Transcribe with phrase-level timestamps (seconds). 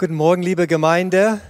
[0.00, 1.42] Guten Morgen, liebe Gemeinde.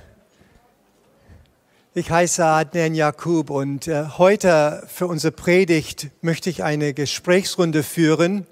[1.94, 8.49] Ich heiße Adnan Jakub und äh, heute für unsere Predigt möchte ich eine Gesprächsrunde führen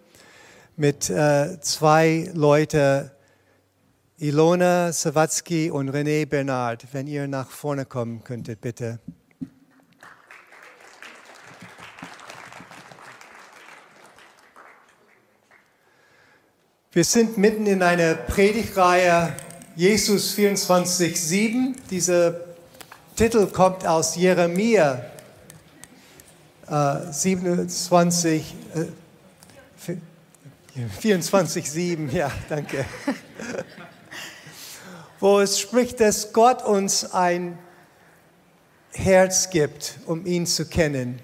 [0.76, 3.10] mit äh, zwei Leuten,
[4.18, 6.86] Ilona Sawatzki und René Bernard.
[6.92, 9.00] Wenn ihr nach vorne kommen könntet, bitte.
[16.92, 19.34] Wir sind mitten in einer Predigtreihe
[19.78, 21.76] Jesus 24,7.
[21.88, 22.34] Dieser
[23.14, 25.04] Titel kommt aus Jeremia
[26.68, 28.56] äh, 27,
[29.86, 29.92] äh,
[31.00, 32.10] 24,7.
[32.10, 32.86] Ja, danke.
[35.20, 37.56] Wo es spricht, dass Gott uns ein
[38.90, 41.20] Herz gibt, um ihn zu kennen.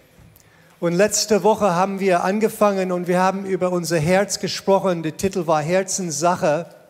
[0.78, 5.02] Und letzte Woche haben wir angefangen und wir haben über unser Herz gesprochen.
[5.02, 6.83] Der Titel war Herzenssache.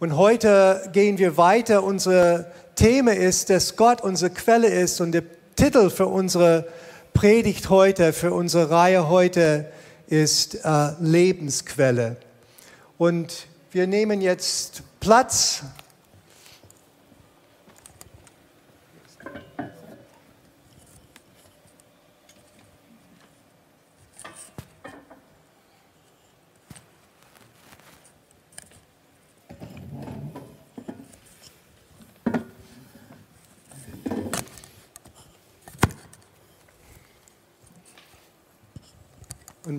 [0.00, 1.82] Und heute gehen wir weiter.
[1.82, 5.00] Unser Thema ist, dass Gott unsere Quelle ist.
[5.00, 5.24] Und der
[5.56, 6.68] Titel für unsere
[7.14, 9.66] Predigt heute, für unsere Reihe heute
[10.06, 12.16] ist äh, Lebensquelle.
[12.96, 15.64] Und wir nehmen jetzt Platz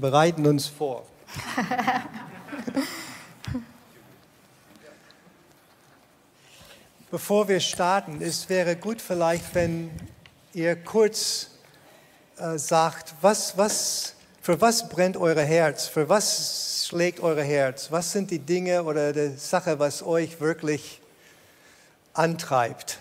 [0.10, 1.06] bereiten uns vor.
[7.12, 9.92] Bevor wir starten, es wäre gut vielleicht, wenn
[10.56, 11.52] ihr kurz
[12.38, 18.12] äh, sagt, was, was, für was brennt euer Herz, für was schlägt euer Herz, was
[18.12, 21.02] sind die Dinge oder die Sache, was euch wirklich
[22.14, 22.98] antreibt.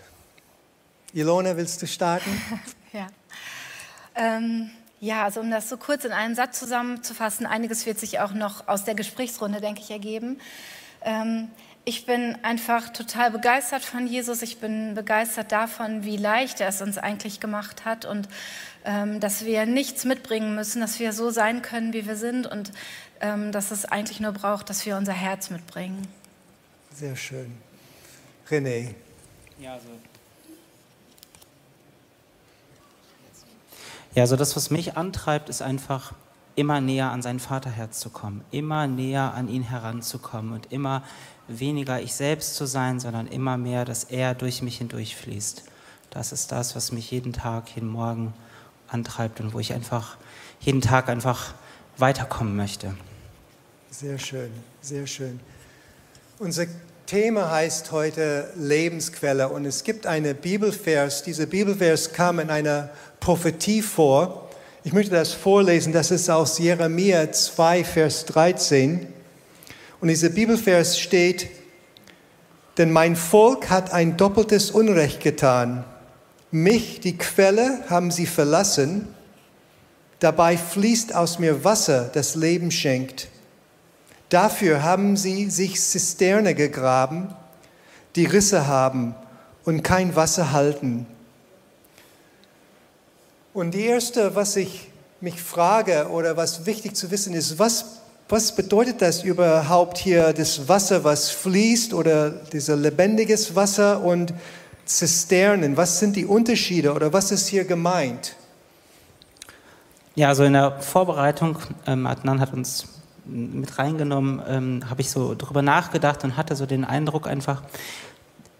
[1.14, 2.30] Ilona, willst du starten?
[2.92, 3.06] ja.
[4.14, 8.32] Ähm, ja, also um das so kurz in einen Satz zusammenzufassen, einiges wird sich auch
[8.32, 10.40] noch aus der Gesprächsrunde, denke ich, ergeben.
[11.02, 11.48] Ähm,
[11.84, 14.42] ich bin einfach total begeistert von Jesus.
[14.42, 18.28] Ich bin begeistert davon, wie leicht er es uns eigentlich gemacht hat und
[18.84, 22.72] ähm, dass wir nichts mitbringen müssen, dass wir so sein können, wie wir sind und
[23.20, 26.06] ähm, dass es eigentlich nur braucht, dass wir unser Herz mitbringen.
[26.94, 27.56] Sehr schön.
[28.50, 28.94] René.
[29.58, 29.88] Ja, also
[34.14, 36.12] Ja, also das, was mich antreibt, ist einfach
[36.56, 41.04] immer näher an sein Vaterherz zu kommen, immer näher an ihn heranzukommen und immer
[41.46, 45.62] weniger ich selbst zu sein, sondern immer mehr, dass er durch mich hindurchfließt.
[46.10, 48.34] Das ist das, was mich jeden Tag, jeden Morgen
[48.88, 50.16] antreibt und wo ich einfach
[50.60, 51.54] jeden Tag einfach
[51.96, 52.94] weiterkommen möchte.
[53.90, 55.40] Sehr schön, sehr schön.
[56.38, 56.66] Unser
[57.08, 61.22] Thema heißt heute Lebensquelle und es gibt eine Bibelvers.
[61.22, 64.50] Dieser Bibelvers kam in einer Prophetie vor.
[64.84, 69.06] Ich möchte das vorlesen, das ist aus Jeremia 2, Vers 13.
[70.02, 71.48] Und dieser Bibelvers steht,
[72.76, 75.86] denn mein Volk hat ein doppeltes Unrecht getan.
[76.50, 79.08] Mich, die Quelle, haben sie verlassen.
[80.18, 83.28] Dabei fließt aus mir Wasser, das Leben schenkt.
[84.28, 87.34] Dafür haben sie sich Zisterne gegraben,
[88.14, 89.14] die Risse haben
[89.64, 91.06] und kein Wasser halten.
[93.54, 94.90] Und die erste, was ich
[95.20, 100.68] mich frage oder was wichtig zu wissen ist, was, was bedeutet das überhaupt hier, das
[100.68, 104.34] Wasser, was fließt oder dieser lebendiges Wasser und
[104.84, 105.76] Zisternen?
[105.76, 108.36] Was sind die Unterschiede oder was ist hier gemeint?
[110.14, 112.86] Ja, also in der Vorbereitung, ähm, Adnan hat uns
[113.28, 117.62] mit reingenommen, ähm, habe ich so drüber nachgedacht und hatte so den Eindruck einfach,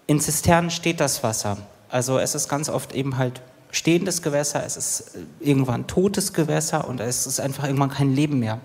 [0.06, 1.58] in Zisternen steht das Wasser.
[1.88, 3.40] Also es ist ganz oft eben halt
[3.70, 8.38] stehendes Gewässer, es ist äh, irgendwann totes Gewässer und es ist einfach irgendwann kein Leben
[8.38, 8.60] mehr.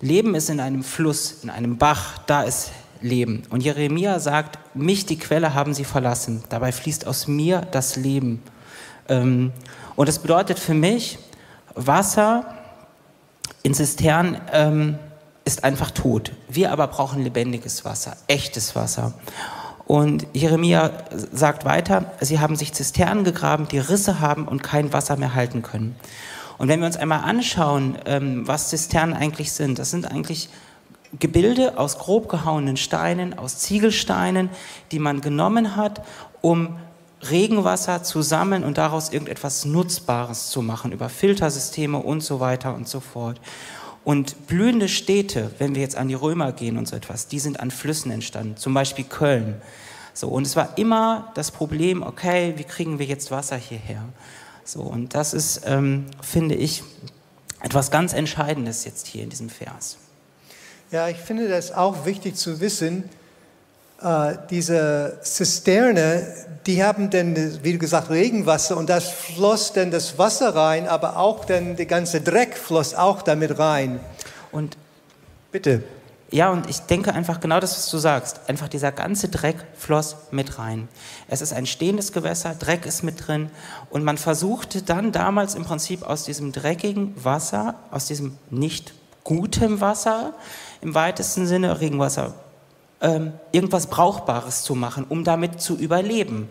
[0.00, 2.70] Leben ist in einem Fluss, in einem Bach, da ist
[3.02, 3.42] Leben.
[3.50, 6.42] Und Jeremia sagt, mich, die Quelle, haben sie verlassen.
[6.48, 8.42] Dabei fließt aus mir das Leben.
[9.08, 9.52] Ähm,
[9.96, 11.18] und das bedeutet für mich,
[11.74, 12.54] Wasser
[13.62, 14.98] in Zisternen ähm,
[15.50, 16.32] ist einfach tot.
[16.48, 19.14] Wir aber brauchen lebendiges Wasser, echtes Wasser.
[19.86, 20.92] Und Jeremia
[21.32, 25.62] sagt weiter, sie haben sich Zisternen gegraben, die Risse haben und kein Wasser mehr halten
[25.62, 25.96] können.
[26.58, 30.48] Und wenn wir uns einmal anschauen, ähm, was Zisternen eigentlich sind, das sind eigentlich
[31.18, 34.50] Gebilde aus grob gehauenen Steinen, aus Ziegelsteinen,
[34.92, 36.02] die man genommen hat,
[36.40, 36.76] um
[37.28, 42.88] Regenwasser zu sammeln und daraus irgendetwas Nutzbares zu machen, über Filtersysteme und so weiter und
[42.88, 43.40] so fort.
[44.02, 47.60] Und blühende Städte, wenn wir jetzt an die Römer gehen und so etwas, die sind
[47.60, 49.60] an Flüssen entstanden, zum Beispiel Köln.
[50.14, 54.02] So, und es war immer das Problem, okay, wie kriegen wir jetzt Wasser hierher?
[54.64, 56.82] So, und das ist, ähm, finde ich,
[57.60, 59.98] etwas ganz Entscheidendes jetzt hier in diesem Vers.
[60.90, 63.08] Ja, ich finde das auch wichtig zu wissen.
[64.02, 66.26] Äh, diese Zisterne,
[66.66, 71.16] die haben dann, wie du gesagt, Regenwasser und das floss dann das Wasser rein, aber
[71.18, 74.00] auch dann der ganze Dreck floss auch damit rein.
[74.52, 74.76] Und
[75.52, 75.82] bitte.
[76.32, 78.40] Ja, und ich denke einfach genau das, was du sagst.
[78.48, 80.88] Einfach dieser ganze Dreck floss mit rein.
[81.28, 83.50] Es ist ein stehendes Gewässer, Dreck ist mit drin.
[83.90, 88.94] Und man versuchte dann damals im Prinzip aus diesem dreckigen Wasser, aus diesem nicht
[89.24, 90.34] guten Wasser,
[90.82, 92.34] im weitesten Sinne Regenwasser,
[93.00, 96.48] ähm, irgendwas Brauchbares zu machen, um damit zu überleben.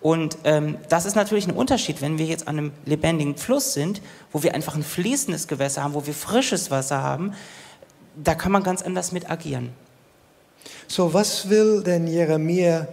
[0.00, 4.00] Und ähm, das ist natürlich ein Unterschied, wenn wir jetzt an einem lebendigen Fluss sind,
[4.32, 7.34] wo wir einfach ein fließendes Gewässer haben, wo wir frisches Wasser haben
[8.16, 9.70] da kann man ganz anders mit agieren.
[10.86, 12.86] So, was will denn Jeremia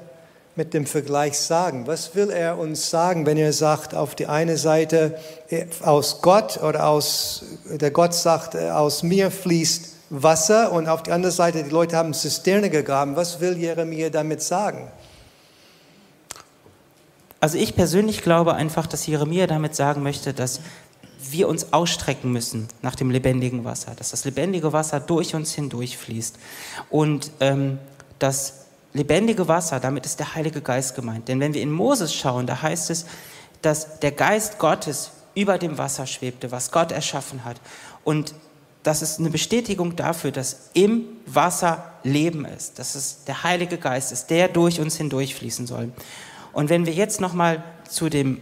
[0.55, 1.85] mit dem Vergleich sagen?
[1.87, 5.17] Was will er uns sagen, wenn er sagt, auf die eine Seite
[5.49, 11.03] äh, aus Gott oder aus, der Gott sagt, äh, aus mir fließt Wasser und auf
[11.03, 13.15] die andere Seite, die Leute haben Zisterne gegraben.
[13.15, 14.89] Was will Jeremia damit sagen?
[17.39, 20.61] Also ich persönlich glaube einfach, dass Jeremia damit sagen möchte, dass
[21.19, 25.97] wir uns ausstrecken müssen nach dem lebendigen Wasser, dass das lebendige Wasser durch uns hindurch
[25.97, 26.37] fließt.
[26.89, 27.79] Und ähm,
[28.19, 31.27] das lebendige Wasser, damit ist der Heilige Geist gemeint.
[31.27, 33.05] Denn wenn wir in Moses schauen, da heißt es,
[33.61, 37.57] dass der Geist Gottes über dem Wasser schwebte, was Gott erschaffen hat.
[38.03, 38.33] Und
[38.87, 44.11] das ist eine Bestätigung dafür, dass im Wasser Leben ist, dass es der Heilige Geist
[44.11, 45.91] ist, der durch uns hindurchfließen soll.
[46.53, 48.39] Und wenn wir jetzt nochmal zu dem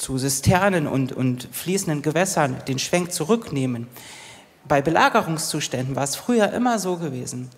[0.00, 3.86] zu Zisternen und, und fließenden Gewässern den Schwenk zurücknehmen.
[4.66, 7.50] Bei Belagerungszuständen war es früher immer so gewesen,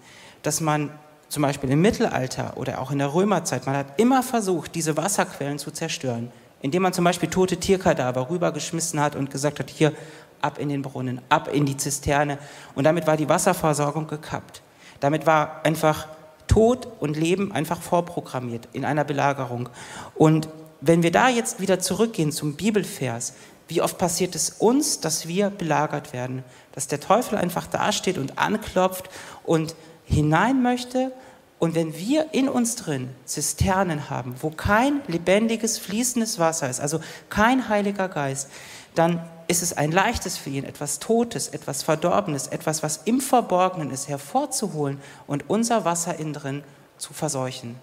[0.43, 0.91] dass man
[1.29, 5.59] zum Beispiel im Mittelalter oder auch in der Römerzeit, man hat immer versucht, diese Wasserquellen
[5.59, 9.93] zu zerstören, indem man zum Beispiel tote Tierkadaver rübergeschmissen hat und gesagt hat, hier
[10.43, 12.39] ab in den Brunnen, ab in die Zisterne.
[12.75, 14.63] Und damit war die Wasserversorgung gekappt.
[15.01, 16.09] Damit war einfach
[16.47, 19.69] Tod und Leben einfach vorprogrammiert in einer Belagerung.
[20.15, 20.49] Und
[20.81, 23.35] wenn wir da jetzt wieder zurückgehen zum Bibelvers,
[23.69, 28.39] wie oft passiert es uns, dass wir belagert werden, dass der Teufel einfach dasteht und
[28.39, 29.09] anklopft
[29.45, 29.75] und
[30.05, 31.13] hinein möchte.
[31.59, 37.01] Und wenn wir in uns drin Zisternen haben, wo kein lebendiges, fließendes Wasser ist, also
[37.31, 38.51] kein Heiliger Geist,
[38.95, 43.91] dann ist es ein leichtes für ihn, etwas Totes, etwas Verdorbenes, etwas, was im Verborgenen
[43.91, 46.65] ist, hervorzuholen und unser Wasser innen drin
[46.99, 47.77] zu verseuchen.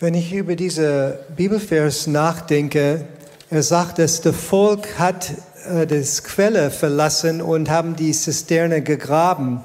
[0.00, 3.06] Wenn ich über diese Bibelvers nachdenke,
[3.50, 5.32] er sagt, dass das Volk hat
[5.66, 9.62] äh, das Quelle verlassen und haben die Zisterne gegraben.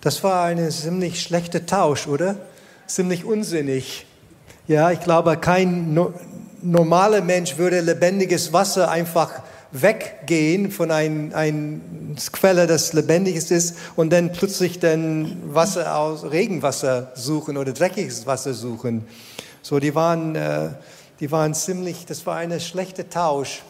[0.00, 2.36] Das war ein ziemlich schlechter Tausch, oder?
[2.86, 4.06] Ziemlich unsinnig.
[4.66, 5.94] Ja, ich glaube, kein
[6.62, 9.42] no normaler Mensch würde lebendiges Wasser einfach
[9.72, 17.12] weggehen von einer ein Quelle, das lebendiges ist, und dann plötzlich dann Wasser aus Regenwasser
[17.14, 19.04] suchen oder dreckiges Wasser suchen.
[19.62, 20.70] So, die waren, äh,
[21.20, 23.62] die waren ziemlich, das war ein schlechter Tausch.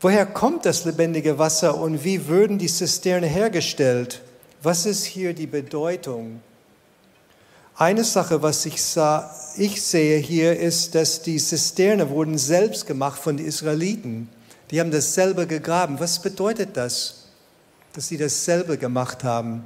[0.00, 4.22] Woher kommt das lebendige Wasser und wie würden die Zisterne hergestellt?
[4.62, 6.40] Was ist hier die Bedeutung?
[7.80, 13.20] Eine Sache, was ich, sah, ich sehe hier, ist, dass die Zisterne wurden selbst gemacht
[13.20, 14.28] von den Israeliten.
[14.72, 16.00] Die haben das selber gegraben.
[16.00, 17.28] Was bedeutet das,
[17.92, 19.64] dass sie das selber gemacht haben?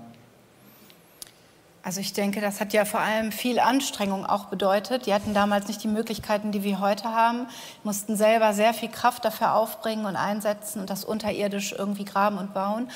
[1.83, 5.07] Also ich denke, das hat ja vor allem viel Anstrengung auch bedeutet.
[5.07, 7.47] Die hatten damals nicht die Möglichkeiten, die wir heute haben,
[7.83, 12.53] mussten selber sehr viel Kraft dafür aufbringen und einsetzen und das unterirdisch irgendwie graben und
[12.53, 12.91] bauen.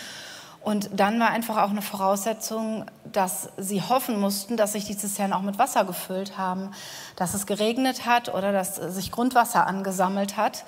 [0.67, 5.33] Und dann war einfach auch eine Voraussetzung, dass sie hoffen mussten, dass sich die Zisternen
[5.33, 6.73] auch mit Wasser gefüllt haben,
[7.15, 10.65] dass es geregnet hat oder dass sich Grundwasser angesammelt hat.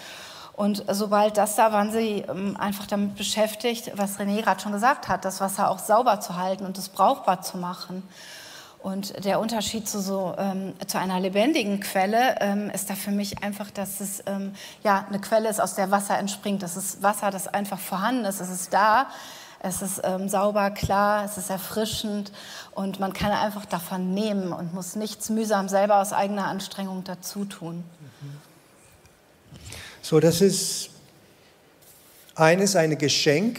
[0.53, 5.09] Und sobald das da, waren sie ähm, einfach damit beschäftigt, was René gerade schon gesagt
[5.09, 8.05] hat, das Wasser auch sauber zu halten und es brauchbar zu machen.
[8.79, 13.43] Und der Unterschied zu, so, ähm, zu einer lebendigen Quelle ähm, ist da für mich
[13.43, 16.63] einfach, dass es ähm, ja, eine Quelle ist, aus der Wasser entspringt.
[16.63, 18.41] Das ist Wasser, das einfach vorhanden ist.
[18.41, 19.09] Es ist da,
[19.61, 22.33] es ist ähm, sauber, klar, es ist erfrischend
[22.73, 27.45] und man kann einfach davon nehmen und muss nichts mühsam selber aus eigener Anstrengung dazu
[27.45, 27.83] tun.
[30.01, 30.91] So, das ist
[32.35, 33.59] eines ein Geschenk.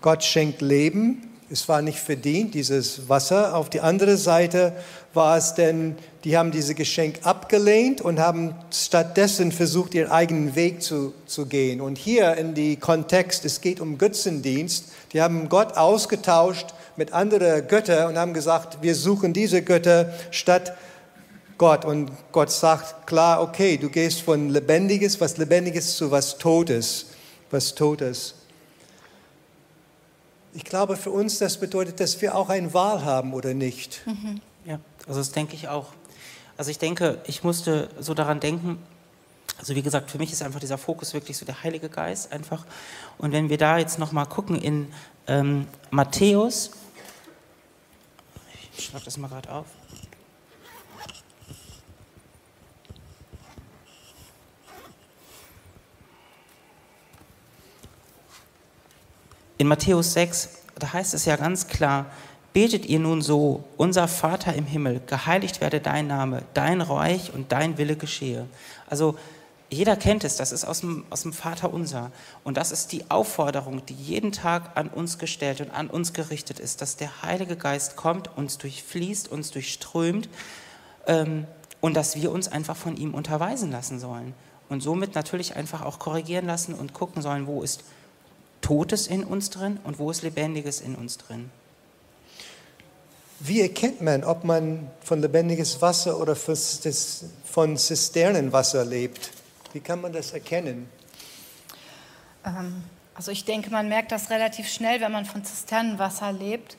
[0.00, 1.30] Gott schenkt Leben.
[1.48, 3.54] es war nicht verdient, dieses Wasser.
[3.54, 4.74] Auf die andere Seite
[5.14, 10.82] war es denn, die haben dieses Geschenk abgelehnt und haben stattdessen versucht, ihren eigenen Weg
[10.82, 11.80] zu, zu gehen.
[11.80, 14.86] Und hier in die Kontext, es geht um Götzendienst.
[15.12, 20.74] Die haben Gott ausgetauscht mit anderen Göttern und haben gesagt, wir suchen diese Götter statt
[21.58, 21.84] Gott.
[21.84, 27.06] Und Gott sagt klar, okay, du gehst von Lebendiges, was Lebendiges zu was Totes,
[27.50, 28.34] was Totes.
[30.54, 34.02] Ich glaube, für uns das bedeutet, dass wir auch eine Wahl haben oder nicht.
[34.06, 34.40] Mhm.
[34.64, 35.88] Ja, also das denke ich auch.
[36.56, 38.78] Also ich denke, ich musste so daran denken,
[39.58, 42.64] also wie gesagt, für mich ist einfach dieser Fokus wirklich so der Heilige Geist einfach.
[43.18, 44.92] Und wenn wir da jetzt nochmal gucken in
[45.26, 46.72] ähm, Matthäus,
[48.76, 49.66] ich schreibe das mal gerade auf.
[59.58, 62.06] In Matthäus 6, da heißt es ja ganz klar,
[62.52, 67.52] betet ihr nun so, unser Vater im Himmel, geheiligt werde dein Name, dein Reich und
[67.52, 68.46] dein Wille geschehe.
[68.88, 69.16] Also
[69.70, 72.12] jeder kennt es, das ist aus dem, aus dem Vater unser.
[72.44, 76.60] Und das ist die Aufforderung, die jeden Tag an uns gestellt und an uns gerichtet
[76.60, 80.28] ist, dass der Heilige Geist kommt, uns durchfließt, uns durchströmt
[81.06, 81.46] ähm,
[81.80, 84.34] und dass wir uns einfach von ihm unterweisen lassen sollen.
[84.68, 87.82] Und somit natürlich einfach auch korrigieren lassen und gucken sollen, wo ist
[88.60, 91.50] Totes in uns drin und wo ist Lebendiges in uns drin.
[93.44, 99.32] Wie erkennt man, ob man von lebendiges Wasser oder von Zisternenwasser lebt?
[99.72, 100.88] Wie kann man das erkennen?
[102.46, 102.84] Ähm,
[103.16, 106.76] also ich denke, man merkt das relativ schnell, wenn man von Zisternenwasser lebt.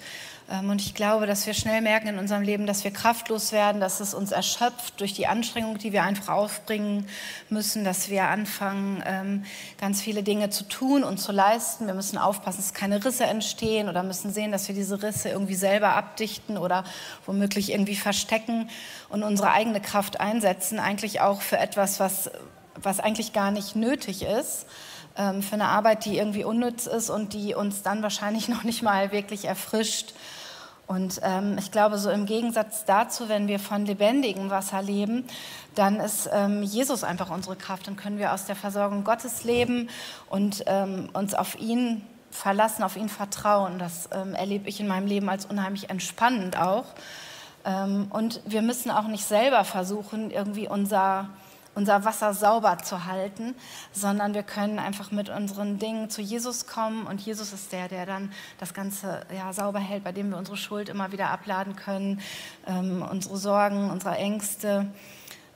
[0.54, 3.82] Ähm, und ich glaube, dass wir schnell merken in unserem Leben, dass wir kraftlos werden,
[3.82, 7.08] dass es uns erschöpft durch die Anstrengung, die wir einfach aufbringen
[7.50, 9.46] müssen, dass wir anfangen, ähm,
[9.80, 11.88] ganz viele Dinge zu tun und zu leisten.
[11.88, 15.56] Wir müssen aufpassen, dass keine Risse entstehen oder müssen sehen, dass wir diese Risse irgendwie
[15.56, 16.84] selber abdichten oder
[17.26, 18.70] womöglich irgendwie verstecken
[19.10, 22.30] und unsere eigene Kraft einsetzen, eigentlich auch für etwas, was,
[22.76, 24.68] was eigentlich gar nicht nötig ist
[25.18, 28.82] ähm, für eine Arbeit, die irgendwie unnütz ist und die uns dann wahrscheinlich noch nicht
[28.82, 30.14] mal wirklich erfrischt.
[30.86, 35.26] Und ähm, ich glaube, so im Gegensatz dazu, wenn wir von lebendigem Wasser leben,
[35.76, 37.88] dann ist ähm, Jesus einfach unsere Kraft.
[37.88, 39.90] Dann können wir aus der Versorgung Gottes leben
[40.30, 43.80] und ähm, uns auf ihn verlassen, auf ihn vertrauen.
[43.80, 46.86] Das ähm, erlebe ich in meinem Leben als unheimlich entspannend auch.
[47.66, 51.30] Ähm, und wir müssen auch nicht selber versuchen, irgendwie unser
[51.76, 53.56] unser Wasser sauber zu halten,
[53.92, 58.06] sondern wir können einfach mit unseren Dingen zu Jesus kommen und Jesus ist der, der
[58.06, 62.22] dann das Ganze ja, sauber hält, bei dem wir unsere Schuld immer wieder abladen können,
[62.68, 64.88] ähm, unsere Sorgen, unsere Ängste.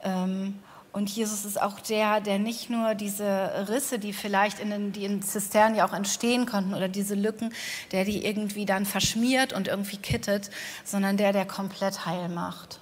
[0.03, 0.59] Ähm,
[0.93, 5.05] und Jesus ist auch der, der nicht nur diese Risse, die vielleicht in den die
[5.05, 7.53] in Zisternen ja auch entstehen konnten oder diese Lücken,
[7.91, 10.49] der die irgendwie dann verschmiert und irgendwie kittet,
[10.83, 12.79] sondern der, der komplett heil macht.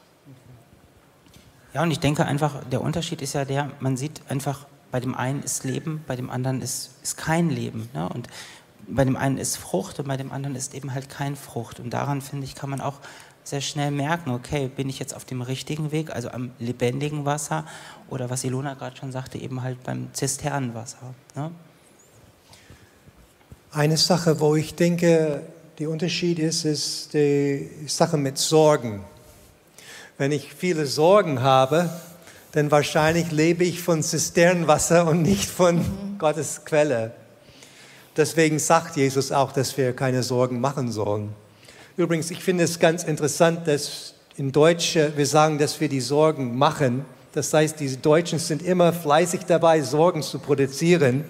[1.75, 5.13] Ja, und ich denke einfach, der Unterschied ist ja der, man sieht einfach, bei dem
[5.13, 7.89] einen ist Leben, bei dem anderen ist, ist kein Leben.
[7.93, 8.07] Ne?
[8.07, 8.29] Und
[8.87, 11.81] bei dem einen ist Frucht und bei dem anderen ist eben halt kein Frucht.
[11.81, 13.01] Und daran, finde ich, kann man auch
[13.43, 17.65] sehr schnell merken, okay, bin ich jetzt auf dem richtigen Weg, also am lebendigen Wasser
[18.09, 21.13] oder was Ilona gerade schon sagte, eben halt beim Zisternenwasser.
[21.35, 21.51] Ne?
[23.71, 25.41] Eine Sache, wo ich denke,
[25.77, 29.03] der Unterschied ist, ist die Sache mit Sorgen.
[30.17, 31.89] Wenn ich viele Sorgen habe,
[32.53, 36.17] dann wahrscheinlich lebe ich von Zisternenwasser und nicht von mhm.
[36.17, 37.11] Gottes Quelle.
[38.15, 41.33] Deswegen sagt Jesus auch, dass wir keine Sorgen machen sollen.
[41.97, 46.57] Übrigens, ich finde es ganz interessant, dass in Deutsch wir sagen, dass wir die Sorgen
[46.57, 47.03] machen.
[47.35, 51.25] Das heißt, die Deutschen sind immer fleißig dabei, Sorgen zu produzieren.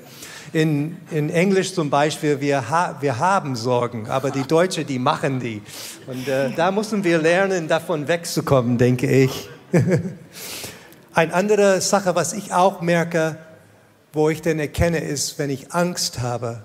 [0.54, 5.40] In, in Englisch zum Beispiel, wir, ha, wir haben Sorgen, aber die Deutschen, die machen
[5.40, 5.64] die.
[6.06, 9.50] Und äh, da müssen wir lernen, davon wegzukommen, denke ich.
[11.16, 13.38] Eine andere Sache, was ich auch merke,
[14.14, 16.62] wo ich denn erkenne, ist, wenn ich Angst habe.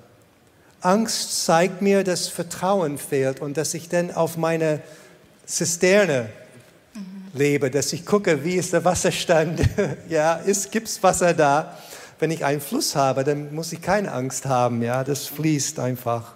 [0.82, 4.82] Angst zeigt mir, dass Vertrauen fehlt und dass ich dann auf meine
[5.46, 6.28] Zisterne
[7.32, 9.60] lebe, dass ich gucke, wie ist der Wasserstand.
[10.08, 11.76] ja, gibt es Wasser da?
[12.20, 14.82] wenn ich einen Fluss habe, dann muss ich keine Angst haben.
[14.82, 16.34] Ja, das fließt einfach.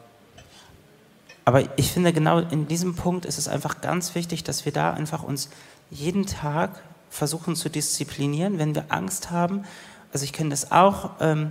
[1.45, 4.95] Aber ich finde, genau in diesem Punkt ist es einfach ganz wichtig, dass wir da
[4.95, 5.51] einfach uns
[5.91, 9.65] jeden Tag versuchen zu disziplinieren, wenn wir Angst haben.
[10.13, 11.51] Also ich kenne das auch, ähm,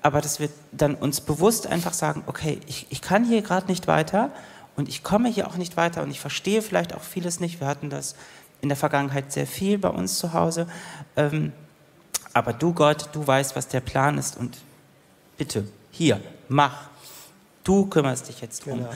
[0.00, 3.86] aber dass wir dann uns bewusst einfach sagen, okay, ich, ich kann hier gerade nicht
[3.86, 4.30] weiter
[4.74, 7.60] und ich komme hier auch nicht weiter und ich verstehe vielleicht auch vieles nicht.
[7.60, 8.14] Wir hatten das
[8.60, 10.66] in der Vergangenheit sehr viel bei uns zu Hause.
[11.16, 11.52] Ähm,
[12.32, 14.58] aber du Gott, du weißt, was der Plan ist und
[15.38, 16.88] bitte, hier, mach.
[17.64, 18.78] Du kümmerst dich jetzt drum.
[18.78, 18.90] Genau.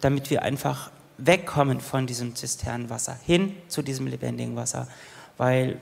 [0.00, 4.88] damit wir einfach wegkommen von diesem Zisternenwasser hin zu diesem lebendigen Wasser.
[5.38, 5.80] Weil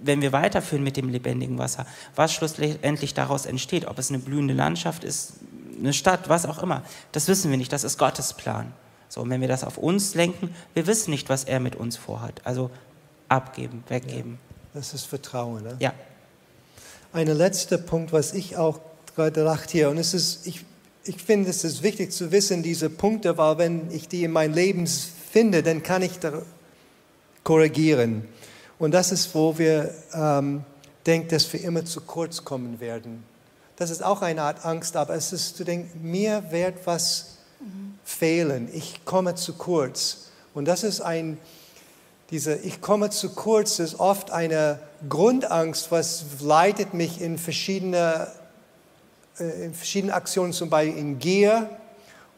[0.00, 1.86] wenn wir weiterführen mit dem lebendigen Wasser,
[2.16, 5.34] was schlussendlich daraus entsteht, ob es eine blühende Landschaft ist,
[5.78, 8.72] eine Stadt, was auch immer, das wissen wir nicht, das ist Gottes Plan.
[9.12, 11.98] So, und wenn wir das auf uns lenken, wir wissen nicht, was er mit uns
[11.98, 12.40] vorhat.
[12.44, 12.70] Also
[13.28, 14.38] abgeben, weggeben.
[14.72, 15.64] Ja, das ist Vertrauen.
[15.64, 15.76] Ne?
[15.80, 15.92] Ja.
[17.12, 18.80] Ein letzter Punkt, was ich auch
[19.14, 20.64] gerade dachte hier, und es ist, ich,
[21.04, 24.54] ich finde, es ist wichtig zu wissen, diese Punkte, weil wenn ich die in meinem
[24.54, 26.40] Leben finde, dann kann ich da
[27.44, 28.26] korrigieren.
[28.78, 30.64] Und das ist, wo wir ähm,
[31.04, 33.24] denken, dass wir immer zu kurz kommen werden.
[33.76, 37.94] Das ist auch eine Art Angst, aber es ist zu denken, mir wird was mhm.
[38.04, 38.68] fehlen.
[38.72, 40.30] Ich komme zu kurz.
[40.54, 41.38] Und das ist ein,
[42.30, 44.78] diese Ich komme zu kurz ist oft eine
[45.08, 48.28] Grundangst, was leitet mich in verschiedene,
[49.38, 51.68] äh, in verschiedene Aktionen, zum Beispiel in Gier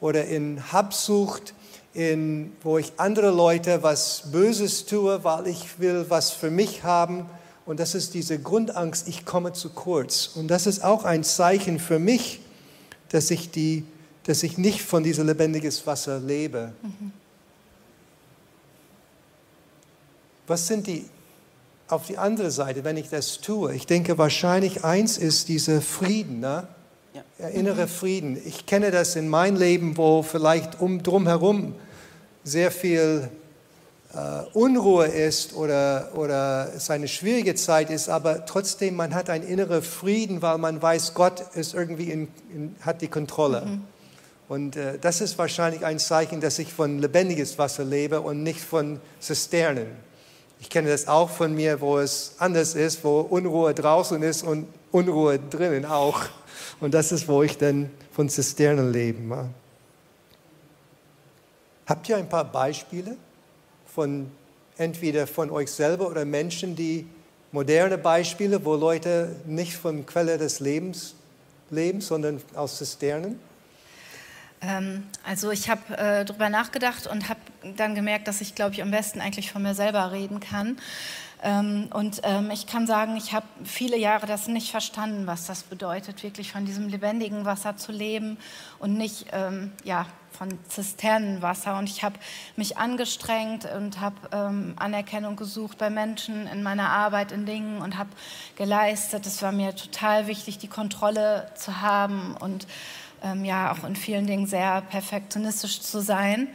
[0.00, 1.54] oder in Habsucht,
[1.93, 7.26] in, wo ich andere Leute was Böses tue, weil ich will was für mich haben.
[7.66, 10.26] Und das ist diese Grundangst, ich komme zu kurz.
[10.35, 12.40] Und das ist auch ein Zeichen für mich,
[13.11, 13.85] dass ich, die,
[14.25, 16.73] dass ich nicht von diesem lebendiges Wasser lebe.
[16.83, 17.12] Mhm.
[20.47, 21.07] Was sind die
[21.88, 23.75] auf die andere Seite, wenn ich das tue?
[23.75, 26.66] Ich denke, wahrscheinlich eins ist dieser Frieden, ne?
[27.14, 27.23] Ja.
[27.38, 28.40] Der innere Frieden.
[28.45, 31.75] Ich kenne das in meinem Leben, wo vielleicht um drumherum
[32.43, 33.31] sehr viel
[34.14, 39.47] äh, Unruhe ist oder, oder es eine schwierige Zeit ist, aber trotzdem man hat einen
[39.47, 43.62] inneren Frieden, weil man weiß, Gott ist irgendwie in, in, hat die Kontrolle.
[43.64, 43.83] Mhm.
[44.48, 48.60] Und äh, das ist wahrscheinlich ein Zeichen, dass ich von lebendiges Wasser lebe und nicht
[48.60, 49.86] von Zisternen.
[50.60, 54.66] Ich kenne das auch von mir, wo es anders ist, wo Unruhe draußen ist und
[54.92, 56.22] Unruhe drinnen auch.
[56.80, 59.48] Und das ist, wo ich dann von Zisternen lebe.
[61.86, 63.16] Habt ihr ein paar Beispiele
[63.86, 64.30] von
[64.76, 67.06] entweder von euch selber oder Menschen, die
[67.52, 71.14] moderne Beispiele, wo Leute nicht von Quelle des Lebens
[71.70, 73.38] leben, sondern aus Zisternen?
[74.66, 77.40] Ähm, also ich habe äh, darüber nachgedacht und habe
[77.76, 80.79] dann gemerkt, dass ich, glaube ich, am besten eigentlich von mir selber reden kann.
[81.42, 85.62] Ähm, und ähm, ich kann sagen, ich habe viele Jahre das nicht verstanden, was das
[85.62, 88.38] bedeutet, wirklich von diesem lebendigen Wasser zu leben
[88.79, 91.77] und nicht ähm, ja, von Zisternenwasser.
[91.79, 92.16] Und ich habe
[92.57, 97.98] mich angestrengt und habe ähm, Anerkennung gesucht bei Menschen in meiner Arbeit, in Dingen und
[97.98, 98.11] habe
[98.57, 99.27] geleistet.
[99.27, 102.66] Es war mir total wichtig, die Kontrolle zu haben und
[103.24, 106.48] ähm, ja auch in vielen Dingen sehr perfektionistisch zu sein.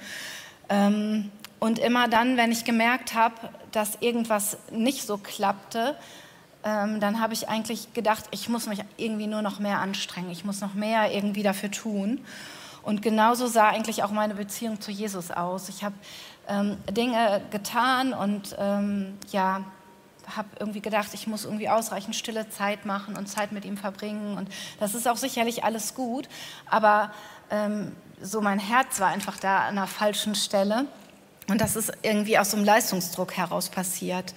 [0.70, 3.36] Ähm, und immer dann, wenn ich gemerkt habe,
[3.72, 5.98] dass irgendwas nicht so klappte,
[6.64, 10.46] ähm, dann habe ich eigentlich gedacht, ich muss mich irgendwie nur noch mehr anstrengen, ich
[10.46, 12.22] muss noch mehr irgendwie dafür tun.
[12.84, 15.68] Und genauso sah eigentlich auch meine Beziehung zu Jesus aus.
[15.70, 15.96] Ich habe
[16.48, 19.64] ähm, Dinge getan und ähm, ja,
[20.36, 24.38] habe irgendwie gedacht, ich muss irgendwie ausreichend stille Zeit machen und Zeit mit ihm verbringen.
[24.38, 26.28] Und das ist auch sicherlich alles gut.
[26.66, 27.12] Aber
[27.52, 30.86] ähm, so mein Herz war einfach da an der falschen Stelle.
[31.48, 34.34] Und das ist irgendwie aus so einem Leistungsdruck heraus passiert.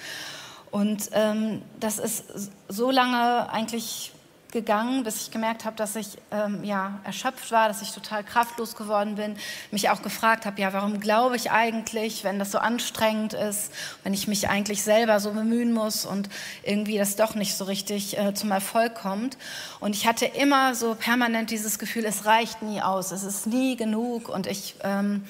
[0.70, 2.24] Und ähm, das ist
[2.68, 4.12] so lange eigentlich
[4.52, 8.76] gegangen, bis ich gemerkt habe, dass ich ähm, ja, erschöpft war, dass ich total kraftlos
[8.76, 9.34] geworden bin,
[9.70, 13.72] mich auch gefragt habe, ja, warum glaube ich eigentlich, wenn das so anstrengend ist,
[14.04, 16.28] wenn ich mich eigentlich selber so bemühen muss und
[16.62, 19.38] irgendwie das doch nicht so richtig äh, zum Erfolg kommt.
[19.80, 23.76] Und ich hatte immer so permanent dieses Gefühl, es reicht nie aus, es ist nie
[23.76, 25.24] genug und ich, ähm,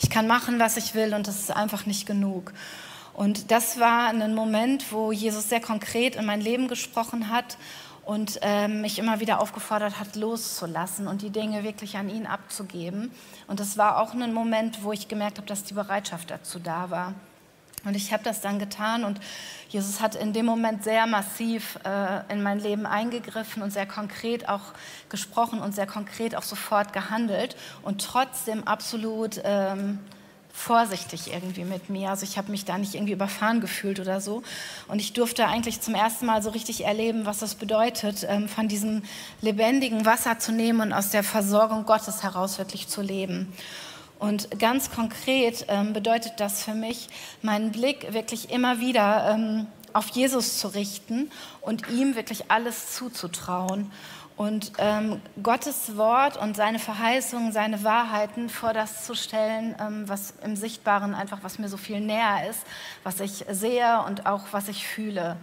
[0.00, 2.52] ich kann machen, was ich will und es ist einfach nicht genug.
[3.12, 7.58] Und das war ein Moment, wo Jesus sehr konkret in mein Leben gesprochen hat
[8.04, 13.12] und äh, mich immer wieder aufgefordert hat, loszulassen und die Dinge wirklich an ihn abzugeben.
[13.46, 16.90] Und das war auch ein Moment, wo ich gemerkt habe, dass die Bereitschaft dazu da
[16.90, 17.14] war.
[17.84, 19.18] Und ich habe das dann getan und
[19.68, 24.48] Jesus hat in dem Moment sehr massiv äh, in mein Leben eingegriffen und sehr konkret
[24.48, 24.72] auch
[25.08, 29.98] gesprochen und sehr konkret auch sofort gehandelt und trotzdem absolut ähm,
[30.52, 32.10] vorsichtig irgendwie mit mir.
[32.10, 34.42] Also ich habe mich da nicht irgendwie überfahren gefühlt oder so.
[34.86, 38.68] Und ich durfte eigentlich zum ersten Mal so richtig erleben, was das bedeutet, ähm, von
[38.68, 39.02] diesem
[39.40, 43.52] lebendigen Wasser zu nehmen und aus der Versorgung Gottes heraus wirklich zu leben.
[44.18, 47.08] Und ganz konkret ähm, bedeutet das für mich,
[47.40, 53.90] meinen Blick wirklich immer wieder ähm, auf Jesus zu richten und ihm wirklich alles zuzutrauen
[54.36, 60.34] und ähm, Gottes Wort und seine Verheißungen, seine Wahrheiten vor das zu stellen, ähm, was
[60.42, 62.60] im Sichtbaren einfach, was mir so viel näher ist,
[63.04, 65.36] was ich sehe und auch was ich fühle.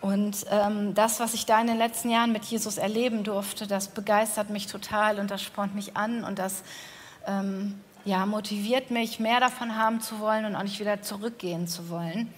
[0.00, 3.88] Und ähm, das, was ich da in den letzten Jahren mit Jesus erleben durfte, das
[3.88, 6.62] begeistert mich total und das spornt mich an und das
[7.26, 11.90] ähm, ja, motiviert mich, mehr davon haben zu wollen und auch nicht wieder zurückgehen zu
[11.90, 12.32] wollen.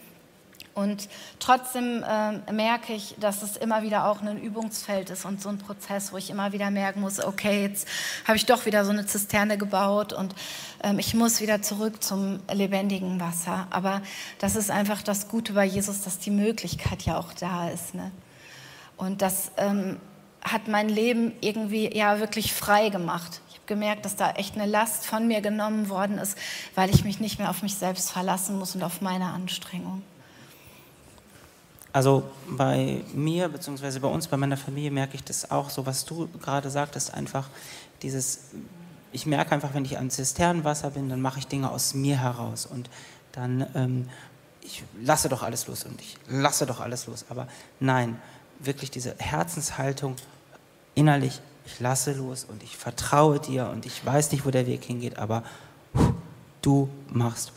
[0.79, 1.09] Und
[1.41, 5.59] trotzdem äh, merke ich, dass es immer wieder auch ein Übungsfeld ist und so ein
[5.59, 7.89] Prozess, wo ich immer wieder merken muss, okay, jetzt
[8.29, 10.37] habe ich doch wieder so eine Zisterne gebaut und
[10.85, 13.67] ähm, ich muss wieder zurück zum lebendigen Wasser.
[13.71, 14.03] Aber
[14.39, 17.97] das ist einfach das Gute bei Jesus, dass die Möglichkeit ja auch da ist.
[17.97, 18.13] Ne?
[18.97, 19.97] Und das ähm,
[20.43, 23.41] hat mein Leben irgendwie ja wirklich frei gemacht.
[23.49, 26.39] Ich habe gemerkt, dass da echt eine Last von mir genommen worden ist,
[26.77, 30.05] weil ich mich nicht mehr auf mich selbst verlassen muss und auf meine Anstrengung.
[31.93, 36.05] Also bei mir, beziehungsweise bei uns, bei meiner Familie merke ich das auch, so was
[36.05, 37.49] du gerade sagtest, einfach
[38.03, 38.41] dieses,
[39.13, 42.67] ich merke einfach, wenn ich an Zisternenwasser bin, dann mache ich Dinge aus mir heraus
[42.67, 42.91] und
[43.33, 44.09] dann, ähm,
[44.61, 47.25] ich lasse doch alles los und ich lasse doch alles los.
[47.31, 47.49] Aber
[47.81, 48.21] nein,
[48.59, 50.17] wirklich diese Herzenshaltung
[50.95, 54.85] innerlich, ich lasse los und ich vertraue dir und ich weiß nicht, wo der Weg
[54.85, 55.43] hingeht, aber
[56.61, 57.53] du machst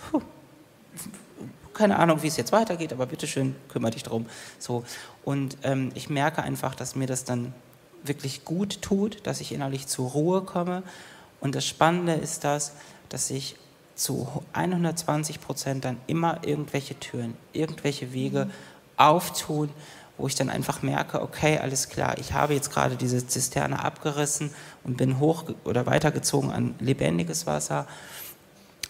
[1.81, 4.27] keine Ahnung, wie es jetzt weitergeht, aber bitteschön, kümmere dich drum.
[4.59, 4.83] So.
[5.25, 7.55] Und ähm, ich merke einfach, dass mir das dann
[8.03, 10.83] wirklich gut tut, dass ich innerlich zur Ruhe komme.
[11.39, 12.73] Und das Spannende ist das,
[13.09, 13.55] dass ich
[13.95, 18.51] zu 120 Prozent dann immer irgendwelche Türen, irgendwelche Wege mhm.
[18.97, 19.69] auftun,
[20.19, 24.51] wo ich dann einfach merke, okay, alles klar, ich habe jetzt gerade diese Zisterne abgerissen
[24.83, 27.87] und bin hoch oder weitergezogen an lebendiges Wasser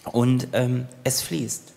[0.04, 1.72] und ähm, es fließt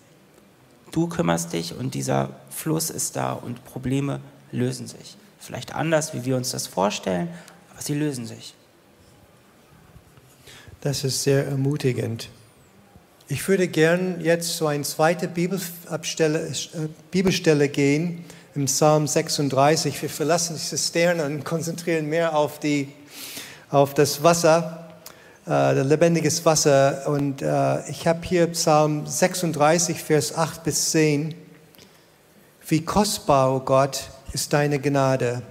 [0.96, 5.16] du kümmerst dich und dieser Fluss ist da und Probleme lösen sich.
[5.38, 7.28] Vielleicht anders, wie wir uns das vorstellen,
[7.70, 8.54] aber sie lösen sich.
[10.80, 12.30] Das ist sehr ermutigend.
[13.28, 20.00] Ich würde gern jetzt zu einer zweiten Bibelstelle, äh, Bibelstelle gehen, im Psalm 36.
[20.00, 22.88] Wir verlassen die Zisterne und konzentrieren mehr auf, die,
[23.68, 24.85] auf das Wasser
[25.48, 27.08] äh, lebendiges Wasser.
[27.08, 31.34] Und äh, ich habe hier Psalm 36, Vers 8 bis 10.
[32.68, 35.42] Wie kostbar, o oh Gott, ist deine Gnade.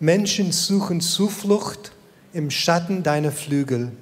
[0.00, 1.92] Menschen suchen Zuflucht
[2.32, 3.92] im Schatten deiner Flügel.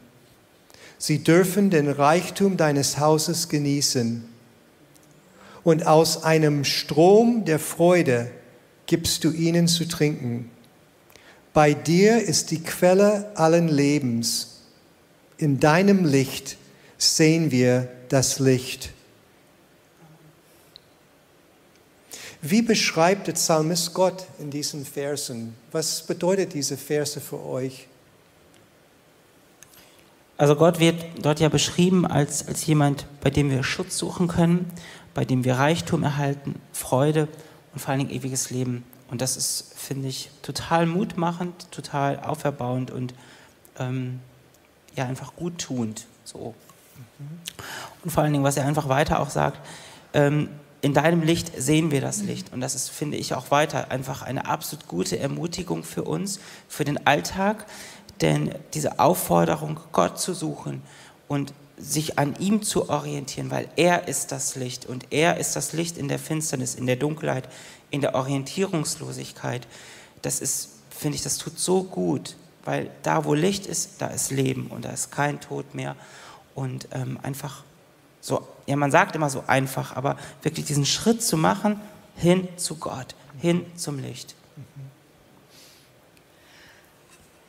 [0.99, 4.29] Sie dürfen den Reichtum deines Hauses genießen.
[5.65, 8.33] Und aus einem Strom der Freude
[8.87, 10.51] gibst du ihnen zu trinken.
[11.53, 14.62] Bei dir ist die Quelle allen Lebens
[15.43, 16.57] in deinem Licht
[16.99, 18.91] sehen wir das Licht.
[22.41, 25.57] Wie beschreibt der Psalmist Gott in diesen Versen?
[25.73, 27.89] Was bedeutet diese Verse für euch?
[30.37, 34.71] Also Gott wird dort ja beschrieben als, als jemand, bei dem wir Schutz suchen können,
[35.13, 37.27] bei dem wir Reichtum erhalten, Freude
[37.73, 38.85] und vor allen Dingen ewiges Leben.
[39.11, 43.13] Und das ist, finde ich, total mutmachend, total auferbauend und
[43.81, 44.21] ähm,
[44.97, 46.07] ja einfach guttunend.
[46.25, 46.55] So.
[48.03, 49.61] Und vor allen Dingen, was er einfach weiter auch sagt,
[50.15, 50.49] ähm,
[50.81, 52.53] in deinem Licht sehen wir das Licht.
[52.53, 56.85] Und das ist, finde ich, auch weiter einfach eine absolut gute Ermutigung für uns, für
[56.85, 57.67] den Alltag.
[58.21, 60.83] Denn diese Aufforderung, Gott zu suchen
[61.29, 65.73] und sich an ihm zu orientieren, weil er ist das Licht und er ist das
[65.73, 67.49] Licht in der Finsternis, in der Dunkelheit,
[67.91, 69.67] in der Orientierungslosigkeit.
[70.21, 74.31] Das ist, finde ich, das tut so gut, weil da, wo Licht ist, da ist
[74.31, 75.97] Leben und da ist kein Tod mehr.
[76.55, 77.65] Und ähm, einfach
[78.21, 81.81] so, ja, man sagt immer so einfach, aber wirklich diesen Schritt zu machen
[82.17, 84.35] hin zu Gott, hin zum Licht.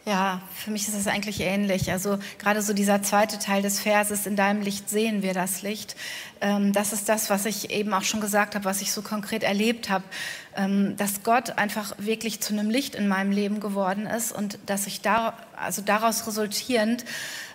[0.05, 1.89] Ja, für mich ist es eigentlich ähnlich.
[1.89, 5.95] Also gerade so dieser zweite Teil des Verses, in deinem Licht sehen wir das Licht.
[6.41, 9.43] Ähm, das ist das, was ich eben auch schon gesagt habe, was ich so konkret
[9.43, 10.03] erlebt habe,
[10.57, 14.87] ähm, dass Gott einfach wirklich zu einem Licht in meinem Leben geworden ist und dass
[14.87, 17.05] ich da, also daraus resultierend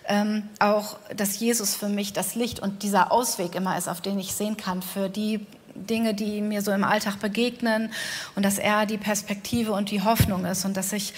[0.07, 4.17] ähm, auch, dass Jesus für mich das Licht und dieser Ausweg immer ist, auf den
[4.17, 7.91] ich sehen kann für die Dinge, die mir so im Alltag begegnen
[8.35, 11.13] und dass er die Perspektive und die Hoffnung ist und dass ich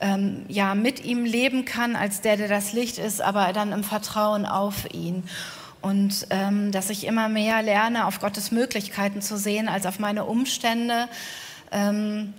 [0.00, 3.84] ähm, ja mit ihm leben kann als der, der das Licht ist, aber dann im
[3.84, 5.24] Vertrauen auf ihn.
[5.82, 10.24] Und ähm, dass ich immer mehr lerne, auf Gottes Möglichkeiten zu sehen als auf meine
[10.24, 11.08] Umstände.
[11.70, 12.34] Ähm,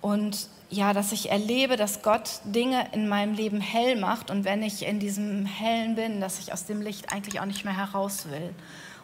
[0.00, 4.62] und ja, dass ich erlebe, dass Gott Dinge in meinem Leben hell macht und wenn
[4.62, 8.26] ich in diesem Hellen bin, dass ich aus dem Licht eigentlich auch nicht mehr heraus
[8.30, 8.54] will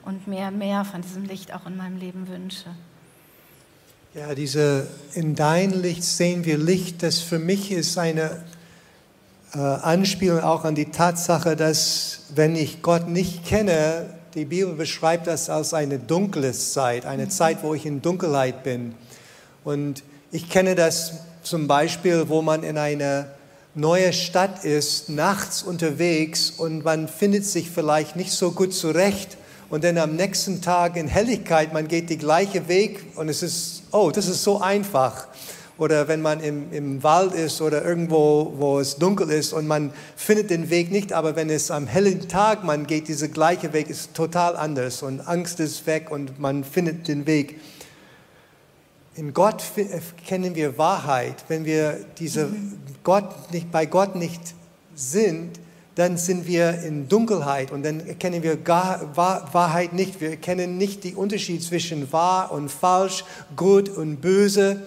[0.07, 2.67] und mehr, mehr von diesem Licht auch in meinem Leben wünsche.
[4.15, 8.45] Ja, diese in dein Licht sehen wir Licht, das für mich ist eine
[9.55, 15.27] äh, Anspielung auch an die Tatsache, dass wenn ich Gott nicht kenne, die Bibel beschreibt
[15.27, 17.31] das als eine dunkle Zeit, eine mhm.
[17.31, 18.95] Zeit, wo ich in Dunkelheit bin.
[19.65, 23.27] Und ich kenne das zum Beispiel, wo man in einer
[23.75, 29.37] neue Stadt ist, nachts unterwegs und man findet sich vielleicht nicht so gut zurecht
[29.75, 33.83] und dann am nächsten Tag in Helligkeit, man geht die gleiche Weg und es ist,
[33.91, 35.27] oh, das ist so einfach.
[35.79, 39.93] Oder wenn man im, im Wald ist oder irgendwo, wo es dunkel ist und man
[40.15, 43.91] findet den Weg nicht, aber wenn es am hellen Tag man geht, dieser gleiche Weg
[43.91, 47.59] ist total anders und Angst ist weg und man findet den Weg.
[49.17, 49.65] In Gott
[50.25, 51.47] kennen wir Wahrheit.
[51.49, 52.49] Wenn wir diese
[53.03, 54.55] Gott nicht, bei Gott nicht
[54.95, 55.59] sind,
[55.95, 60.21] dann sind wir in Dunkelheit und dann erkennen wir Wahrheit nicht.
[60.21, 64.83] Wir erkennen nicht den Unterschied zwischen wahr und falsch, gut und böse.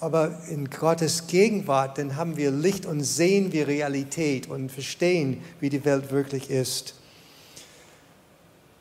[0.00, 5.70] Aber in Gottes Gegenwart, dann haben wir Licht und sehen wir Realität und verstehen, wie
[5.70, 6.94] die Welt wirklich ist.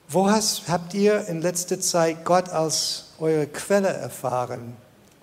[0.10, 4.76] Wo hast, habt ihr in letzter Zeit Gott als eure Quelle erfahren?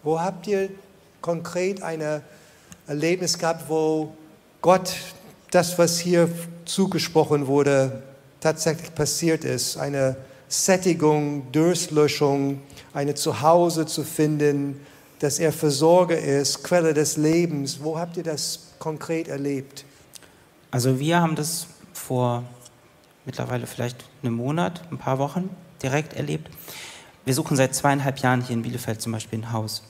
[0.03, 0.69] Wo habt ihr
[1.21, 2.23] konkret ein
[2.87, 4.15] Erlebnis gehabt, wo
[4.63, 4.95] Gott
[5.51, 6.29] das, was hier
[6.65, 8.03] zugesprochen wurde,
[8.41, 9.77] tatsächlich passiert ist?
[9.77, 10.17] Eine
[10.49, 12.61] Sättigung, Durstlöschung,
[12.93, 14.81] eine Zuhause zu finden,
[15.21, 17.81] dass er Versorger ist, Quelle des Lebens.
[17.83, 19.85] Wo habt ihr das konkret erlebt?
[20.71, 22.45] Also wir haben das vor
[23.25, 25.51] mittlerweile vielleicht einem Monat, ein paar Wochen
[25.83, 26.51] direkt erlebt.
[27.25, 29.83] Wir suchen seit zweieinhalb Jahren hier in Bielefeld zum Beispiel ein Haus.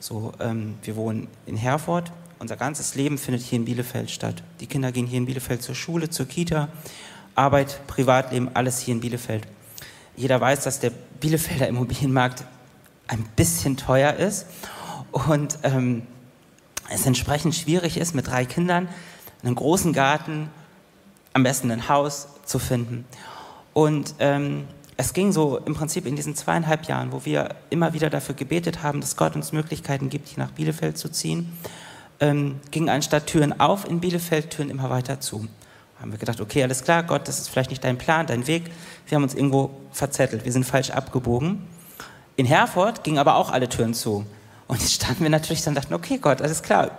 [0.00, 2.10] So, ähm, wir wohnen in Herford.
[2.40, 4.42] Unser ganzes Leben findet hier in Bielefeld statt.
[4.60, 6.70] Die Kinder gehen hier in Bielefeld zur Schule, zur Kita,
[7.34, 9.46] Arbeit, Privatleben, alles hier in Bielefeld.
[10.16, 10.88] Jeder weiß, dass der
[11.20, 12.44] Bielefelder Immobilienmarkt
[13.08, 14.46] ein bisschen teuer ist
[15.12, 16.06] und ähm,
[16.88, 18.88] es entsprechend schwierig ist, mit drei Kindern
[19.42, 20.48] einen großen Garten,
[21.34, 23.04] am besten ein Haus zu finden.
[23.74, 28.08] Und ähm, es ging so im Prinzip in diesen zweieinhalb Jahren, wo wir immer wieder
[28.08, 31.52] dafür gebetet haben, dass Gott uns Möglichkeiten gibt, hier nach Bielefeld zu ziehen,
[32.20, 35.48] ähm, gingen anstatt Türen auf in Bielefeld, Türen immer weiter zu.
[36.00, 38.70] Haben wir gedacht, okay, alles klar, Gott, das ist vielleicht nicht dein Plan, dein Weg.
[39.06, 41.66] Wir haben uns irgendwo verzettelt, wir sind falsch abgebogen.
[42.36, 44.24] In Herford gingen aber auch alle Türen zu.
[44.66, 46.92] Und jetzt standen wir natürlich dann und dachten, okay Gott, alles klar,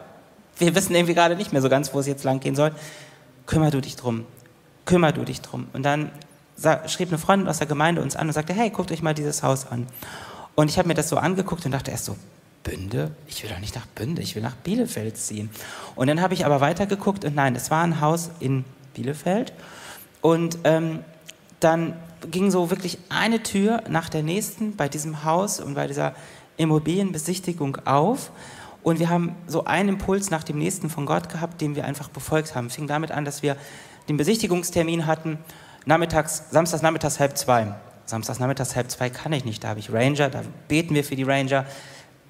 [0.57, 2.71] wir wissen irgendwie gerade nicht mehr so ganz, wo es jetzt lang gehen soll.
[3.47, 4.25] Kümmer du dich drum,
[4.85, 5.67] kümmer du dich drum.
[5.73, 6.11] Und dann
[6.87, 9.41] schrieb eine Freundin aus der Gemeinde uns an und sagte, hey, guckt euch mal dieses
[9.41, 9.87] Haus an.
[10.53, 12.15] Und ich habe mir das so angeguckt und dachte erst so,
[12.63, 13.11] Bünde?
[13.27, 15.49] Ich will doch nicht nach Bünde, ich will nach Bielefeld ziehen.
[15.95, 19.53] Und dann habe ich aber weitergeguckt und nein, es war ein Haus in Bielefeld.
[20.21, 20.99] Und ähm,
[21.59, 21.93] dann
[22.29, 26.13] ging so wirklich eine Tür nach der nächsten bei diesem Haus und bei dieser
[26.57, 28.31] Immobilienbesichtigung auf.
[28.83, 32.09] Und wir haben so einen Impuls nach dem nächsten von Gott gehabt, den wir einfach
[32.09, 32.69] befolgt haben.
[32.69, 33.55] Fing damit an, dass wir
[34.09, 35.37] den Besichtigungstermin hatten,
[35.85, 37.75] nachmittags, samstags nachmittags halb zwei.
[38.05, 41.15] Samstags nachmittags halb zwei kann ich nicht, da habe ich Ranger, da beten wir für
[41.15, 41.65] die Ranger.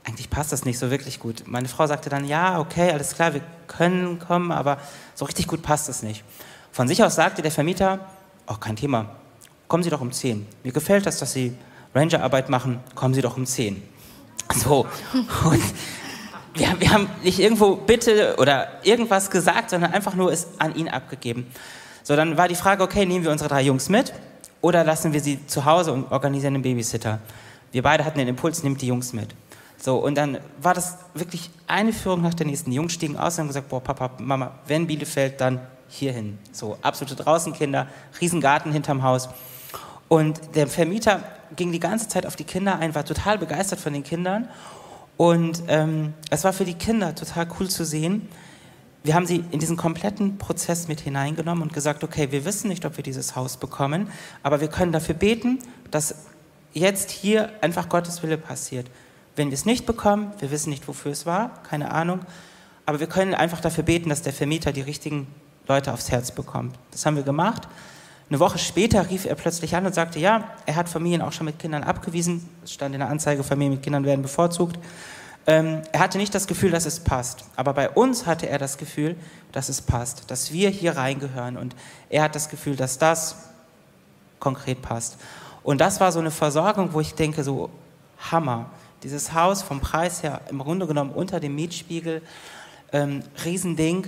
[0.03, 1.43] Eigentlich passt das nicht so wirklich gut.
[1.45, 4.77] Meine Frau sagte dann, ja, okay, alles klar, wir können kommen, aber
[5.13, 6.23] so richtig gut passt es nicht.
[6.71, 7.99] Von sich aus sagte der Vermieter,
[8.47, 9.15] auch kein Thema,
[9.67, 10.47] kommen Sie doch um 10.
[10.63, 11.55] Mir gefällt das, dass Sie
[11.93, 13.81] Rangerarbeit machen, kommen Sie doch um 10.
[14.55, 14.87] So,
[15.45, 15.63] und
[16.53, 20.89] wir, wir haben nicht irgendwo Bitte oder irgendwas gesagt, sondern einfach nur es an ihn
[20.89, 21.45] abgegeben.
[22.03, 24.13] So, dann war die Frage, okay, nehmen wir unsere drei Jungs mit
[24.61, 27.19] oder lassen wir sie zu Hause und organisieren einen Babysitter?
[27.71, 29.29] Wir beide hatten den Impuls, nehmt die Jungs mit.
[29.81, 32.69] So, und dann war das wirklich eine Führung nach der nächsten.
[32.69, 36.37] Die Jungs stiegen aus und haben gesagt, boah, Papa, Mama, wenn Bielefeld, dann hierhin.
[36.51, 37.87] So, absolute Draußenkinder,
[38.19, 39.29] Riesengarten hinterm Haus.
[40.07, 41.23] Und der Vermieter
[41.55, 44.49] ging die ganze Zeit auf die Kinder ein, war total begeistert von den Kindern.
[45.17, 48.29] Und ähm, es war für die Kinder total cool zu sehen.
[49.03, 52.85] Wir haben sie in diesen kompletten Prozess mit hineingenommen und gesagt, okay, wir wissen nicht,
[52.85, 54.11] ob wir dieses Haus bekommen,
[54.43, 55.57] aber wir können dafür beten,
[55.89, 56.15] dass
[56.73, 58.85] jetzt hier einfach Gottes Wille passiert.
[59.35, 62.19] Wenn wir es nicht bekommen, wir wissen nicht, wofür es war, keine Ahnung,
[62.85, 65.27] aber wir können einfach dafür beten, dass der Vermieter die richtigen
[65.67, 66.75] Leute aufs Herz bekommt.
[66.91, 67.67] Das haben wir gemacht.
[68.29, 71.45] Eine Woche später rief er plötzlich an und sagte, ja, er hat Familien auch schon
[71.45, 72.49] mit Kindern abgewiesen.
[72.63, 74.79] Es stand in der Anzeige, Familien mit Kindern werden bevorzugt.
[75.47, 77.43] Ähm, er hatte nicht das Gefühl, dass es passt.
[77.55, 79.15] Aber bei uns hatte er das Gefühl,
[79.51, 81.57] dass es passt, dass wir hier reingehören.
[81.57, 81.75] Und
[82.09, 83.35] er hat das Gefühl, dass das
[84.39, 85.17] konkret passt.
[85.63, 87.69] Und das war so eine Versorgung, wo ich denke, so
[88.31, 88.69] Hammer.
[89.03, 92.21] Dieses Haus vom Preis her im Grunde genommen unter dem Mietspiegel,
[92.91, 94.07] ähm, Riesending,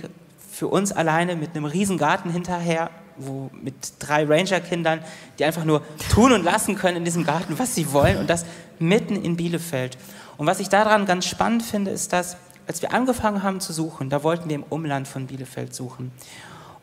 [0.50, 5.00] für uns alleine mit einem Riesengarten hinterher, wo mit drei Ranger-Kindern,
[5.38, 8.44] die einfach nur tun und lassen können in diesem Garten, was sie wollen und das
[8.78, 9.98] mitten in Bielefeld.
[10.36, 14.10] Und was ich daran ganz spannend finde, ist, dass als wir angefangen haben zu suchen,
[14.10, 16.12] da wollten wir im Umland von Bielefeld suchen.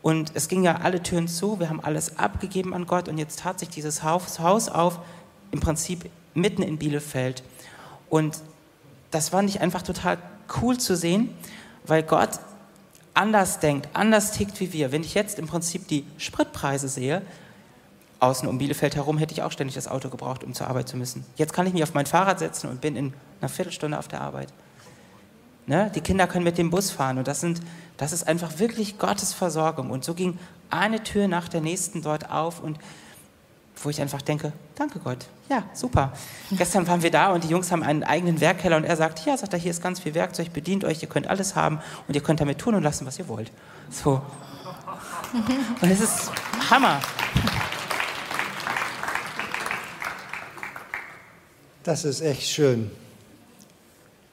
[0.02, 3.40] Und es ging ja alle Türen zu, wir haben alles abgegeben an Gott und jetzt
[3.40, 5.00] tat sich dieses Haus auf,
[5.52, 7.44] im Prinzip mitten in Bielefeld.
[8.12, 8.40] Und
[9.10, 10.18] das fand ich einfach total
[10.62, 11.34] cool zu sehen,
[11.86, 12.42] weil Gott
[13.14, 14.92] anders denkt, anders tickt wie wir.
[14.92, 17.22] Wenn ich jetzt im Prinzip die Spritpreise sehe,
[18.20, 20.98] außen um Bielefeld herum hätte ich auch ständig das Auto gebraucht, um zur Arbeit zu
[20.98, 21.24] müssen.
[21.38, 24.20] Jetzt kann ich mich auf mein Fahrrad setzen und bin in einer Viertelstunde auf der
[24.20, 24.50] Arbeit.
[25.66, 25.90] Ne?
[25.96, 27.62] Die Kinder können mit dem Bus fahren und das, sind,
[27.96, 29.90] das ist einfach wirklich Gottes Versorgung.
[29.90, 30.38] Und so ging
[30.70, 32.78] eine Tür nach der nächsten dort auf und
[33.84, 36.14] wo ich einfach denke, danke Gott, ja, super.
[36.52, 39.38] Gestern waren wir da und die Jungs haben einen eigenen Werkkeller und er sagt, ja,
[39.38, 42.22] sagt er, hier ist ganz viel Werkzeug, bedient euch, ihr könnt alles haben und ihr
[42.22, 43.52] könnt damit tun und lassen, was ihr wollt.
[43.90, 44.22] So.
[45.82, 46.32] Und es ist
[46.70, 47.00] Hammer.
[51.84, 52.92] Das ist echt schön.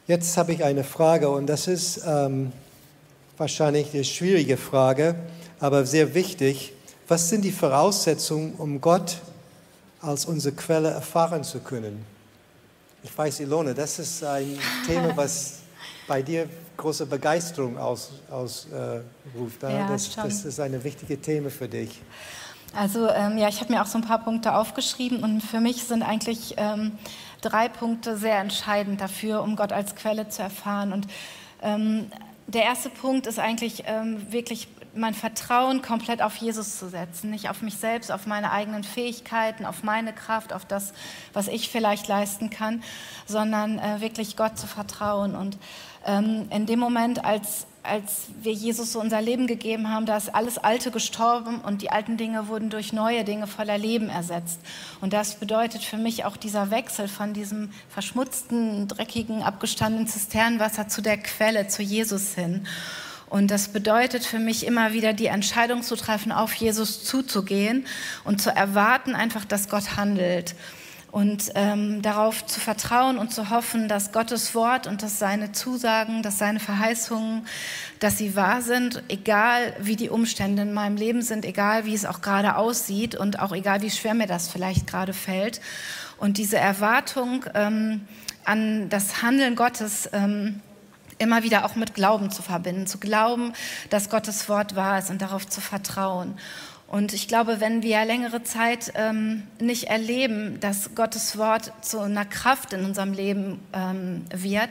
[0.06, 2.52] Jetzt habe ich eine Frage und das ist ähm,
[3.36, 5.14] wahrscheinlich eine schwierige Frage,
[5.60, 6.72] aber sehr wichtig.
[7.06, 9.18] Was sind die Voraussetzungen, um Gott
[10.08, 12.04] als unsere Quelle erfahren zu können?
[13.02, 15.60] Ich weiß, Ilone, das ist ein Thema, was
[16.06, 18.30] bei dir große Begeisterung ausruft.
[18.30, 19.00] Aus, äh,
[19.62, 22.00] ja, das, das, ist ein wichtiges Thema für dich.
[22.74, 25.84] Also ähm, ja, ich habe mir auch so ein paar Punkte aufgeschrieben und für mich
[25.84, 26.92] sind eigentlich ähm,
[27.40, 30.92] drei Punkte sehr entscheidend dafür, um Gott als Quelle zu erfahren.
[30.92, 31.06] Und
[31.62, 32.10] ähm,
[32.46, 37.48] der erste Punkt ist eigentlich ähm, wirklich mein Vertrauen komplett auf Jesus zu setzen, nicht
[37.48, 40.92] auf mich selbst, auf meine eigenen Fähigkeiten, auf meine Kraft, auf das,
[41.32, 42.82] was ich vielleicht leisten kann,
[43.26, 45.34] sondern äh, wirklich Gott zu vertrauen.
[45.34, 45.58] Und
[46.06, 50.34] ähm, in dem Moment, als als wir Jesus so unser Leben gegeben haben, da ist
[50.34, 54.60] alles Alte gestorben und die alten Dinge wurden durch neue Dinge voller Leben ersetzt.
[55.00, 61.02] Und das bedeutet für mich auch dieser Wechsel von diesem verschmutzten, dreckigen, abgestandenen Zisternenwasser zu
[61.02, 62.66] der Quelle, zu Jesus hin.
[63.28, 67.86] Und das bedeutet für mich immer wieder die Entscheidung zu treffen, auf Jesus zuzugehen
[68.24, 70.54] und zu erwarten einfach, dass Gott handelt
[71.10, 76.22] und ähm, darauf zu vertrauen und zu hoffen, dass Gottes Wort und dass seine Zusagen,
[76.22, 77.46] dass seine Verheißungen,
[77.98, 82.04] dass sie wahr sind, egal wie die Umstände in meinem Leben sind, egal wie es
[82.04, 85.60] auch gerade aussieht und auch egal wie schwer mir das vielleicht gerade fällt.
[86.18, 88.02] Und diese Erwartung ähm,
[88.44, 90.60] an das Handeln Gottes, ähm,
[91.18, 93.52] immer wieder auch mit Glauben zu verbinden, zu glauben,
[93.90, 96.34] dass Gottes Wort wahr ist und darauf zu vertrauen.
[96.88, 102.24] Und ich glaube, wenn wir längere Zeit ähm, nicht erleben, dass Gottes Wort zu einer
[102.24, 104.70] Kraft in unserem Leben ähm, wird,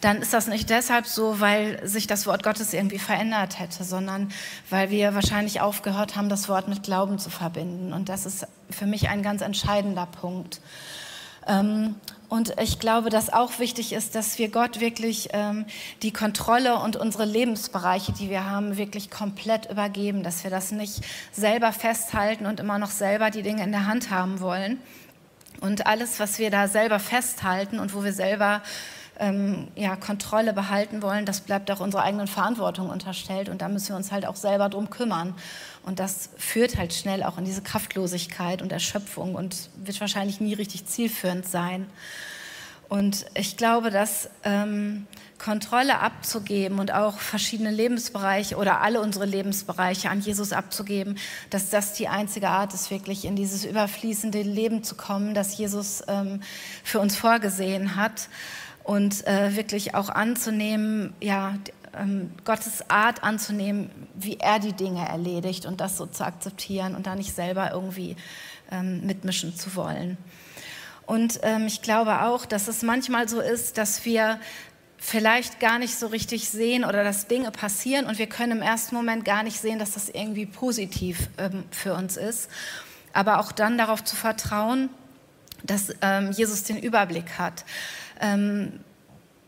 [0.00, 4.32] dann ist das nicht deshalb so, weil sich das Wort Gottes irgendwie verändert hätte, sondern
[4.70, 7.92] weil wir wahrscheinlich aufgehört haben, das Wort mit Glauben zu verbinden.
[7.92, 10.62] Und das ist für mich ein ganz entscheidender Punkt.
[11.46, 11.94] Ähm,
[12.28, 15.66] und ich glaube, dass auch wichtig ist, dass wir Gott wirklich ähm,
[16.02, 21.00] die Kontrolle und unsere Lebensbereiche, die wir haben, wirklich komplett übergeben, dass wir das nicht
[21.32, 24.78] selber festhalten und immer noch selber die Dinge in der Hand haben wollen.
[25.60, 28.62] Und alles, was wir da selber festhalten und wo wir selber
[29.20, 33.48] ähm, ja, Kontrolle behalten wollen, das bleibt auch unserer eigenen Verantwortung unterstellt.
[33.48, 35.34] Und da müssen wir uns halt auch selber drum kümmern.
[35.84, 40.54] Und das führt halt schnell auch in diese Kraftlosigkeit und Erschöpfung und wird wahrscheinlich nie
[40.54, 41.86] richtig zielführend sein.
[42.88, 45.06] Und ich glaube, dass ähm,
[45.38, 51.16] Kontrolle abzugeben und auch verschiedene Lebensbereiche oder alle unsere Lebensbereiche an Jesus abzugeben,
[51.50, 56.02] dass das die einzige Art ist, wirklich in dieses überfließende Leben zu kommen, das Jesus
[56.08, 56.42] ähm,
[56.82, 58.28] für uns vorgesehen hat
[58.90, 61.54] und äh, wirklich auch anzunehmen, ja,
[61.96, 67.06] ähm, Gottes Art anzunehmen, wie er die Dinge erledigt und das so zu akzeptieren und
[67.06, 68.16] da nicht selber irgendwie
[68.72, 70.18] ähm, mitmischen zu wollen.
[71.06, 74.40] Und ähm, ich glaube auch, dass es manchmal so ist, dass wir
[74.98, 78.96] vielleicht gar nicht so richtig sehen oder dass Dinge passieren und wir können im ersten
[78.96, 82.50] Moment gar nicht sehen, dass das irgendwie positiv ähm, für uns ist.
[83.12, 84.90] Aber auch dann darauf zu vertrauen,
[85.62, 87.64] dass ähm, Jesus den Überblick hat.
[88.20, 88.80] Ähm,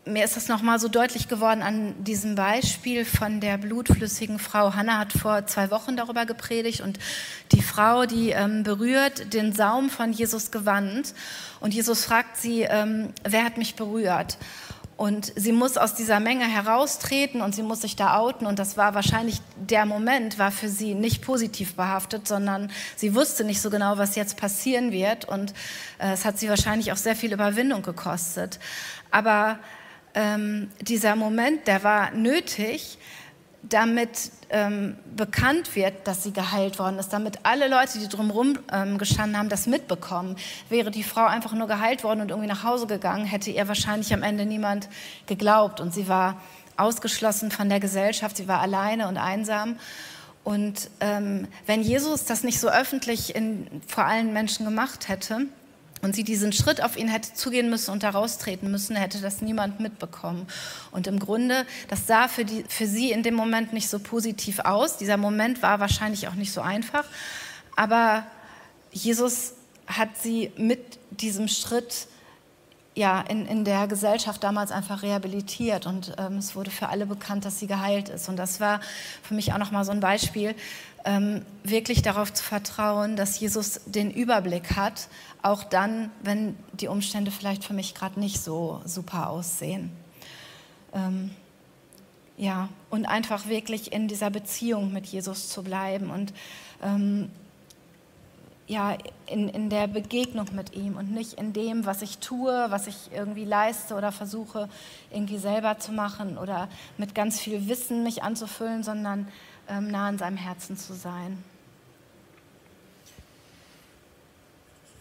[0.05, 4.73] mir ist das nochmal so deutlich geworden an diesem Beispiel von der blutflüssigen Frau.
[4.73, 6.99] Hannah hat vor zwei Wochen darüber gepredigt und
[7.53, 11.13] die Frau, die ähm, berührt den Saum von Jesus Gewand
[11.61, 14.37] und Jesus fragt sie, ähm, wer hat mich berührt?
[14.95, 18.45] Und sie muss aus dieser Menge heraustreten und sie muss sich da outen.
[18.45, 23.43] Und das war wahrscheinlich der Moment, war für sie nicht positiv behaftet, sondern sie wusste
[23.43, 25.25] nicht so genau, was jetzt passieren wird.
[25.25, 25.53] Und
[25.97, 28.59] äh, es hat sie wahrscheinlich auch sehr viel Überwindung gekostet.
[29.09, 29.57] Aber
[30.13, 32.99] ähm, dieser Moment, der war nötig,
[33.69, 38.97] damit ähm, bekannt wird, dass sie geheilt worden ist, damit alle Leute, die drumherum ähm,
[38.97, 40.35] gestanden haben, das mitbekommen.
[40.69, 44.13] Wäre die Frau einfach nur geheilt worden und irgendwie nach Hause gegangen, hätte ihr wahrscheinlich
[44.13, 44.89] am Ende niemand
[45.27, 45.79] geglaubt.
[45.79, 46.41] Und sie war
[46.75, 49.77] ausgeschlossen von der Gesellschaft, sie war alleine und einsam.
[50.43, 55.47] Und ähm, wenn Jesus das nicht so öffentlich in, vor allen Menschen gemacht hätte,
[56.03, 59.41] und sie diesen Schritt auf ihn hätte zugehen müssen und da raustreten müssen, hätte das
[59.41, 60.45] niemand mitbekommen.
[60.91, 64.59] Und im Grunde, das sah für, die, für sie in dem Moment nicht so positiv
[64.59, 64.97] aus.
[64.97, 67.05] Dieser Moment war wahrscheinlich auch nicht so einfach.
[67.77, 68.25] Aber
[68.91, 69.53] Jesus
[69.87, 72.07] hat sie mit diesem Schritt
[72.95, 77.45] ja, in, in der Gesellschaft damals einfach rehabilitiert und ähm, es wurde für alle bekannt,
[77.45, 78.29] dass sie geheilt ist.
[78.29, 78.81] Und das war
[79.23, 80.55] für mich auch nochmal so ein Beispiel,
[81.05, 85.07] ähm, wirklich darauf zu vertrauen, dass Jesus den Überblick hat,
[85.41, 89.91] auch dann, wenn die Umstände vielleicht für mich gerade nicht so super aussehen.
[90.93, 91.31] Ähm,
[92.37, 96.33] ja, und einfach wirklich in dieser Beziehung mit Jesus zu bleiben und
[96.81, 97.29] ähm,
[98.67, 98.97] ja,
[99.27, 103.11] in, in der Begegnung mit ihm und nicht in dem, was ich tue, was ich
[103.13, 104.69] irgendwie leiste oder versuche
[105.11, 109.27] irgendwie selber zu machen oder mit ganz viel Wissen mich anzufüllen, sondern
[109.67, 111.43] ähm, nah an seinem Herzen zu sein.